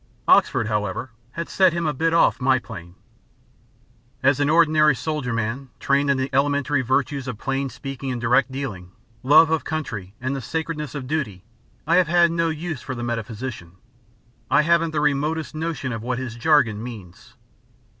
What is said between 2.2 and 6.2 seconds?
my plane. As an ordinary soldierman, trained in